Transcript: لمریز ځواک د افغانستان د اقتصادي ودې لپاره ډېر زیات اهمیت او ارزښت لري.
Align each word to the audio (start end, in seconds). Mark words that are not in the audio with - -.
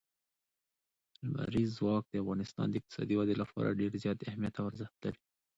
لمریز 1.23 1.69
ځواک 1.77 2.03
د 2.09 2.15
افغانستان 2.23 2.67
د 2.69 2.75
اقتصادي 2.79 3.15
ودې 3.17 3.35
لپاره 3.41 3.77
ډېر 3.79 3.91
زیات 4.03 4.19
اهمیت 4.21 4.55
او 4.57 4.65
ارزښت 4.69 4.95
لري. 5.03 5.19